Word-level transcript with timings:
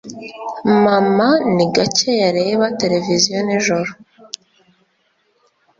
Mama 0.83 1.29
ni 1.55 1.65
gake 1.73 2.11
yareba 2.23 2.65
televiziyo 2.81 3.39
nijoro. 3.47 3.91